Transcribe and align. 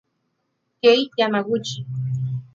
Kei 0.81 1.01
Yamaguchi 1.19 1.77